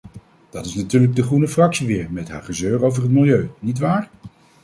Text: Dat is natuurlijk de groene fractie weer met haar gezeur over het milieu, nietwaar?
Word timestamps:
Dat 0.49 0.65
is 0.65 0.73
natuurlijk 0.73 1.15
de 1.15 1.23
groene 1.23 1.47
fractie 1.47 1.87
weer 1.87 2.11
met 2.11 2.29
haar 2.29 2.43
gezeur 2.43 2.83
over 2.85 3.03
het 3.03 3.11
milieu, 3.11 3.49
nietwaar? 3.59 4.09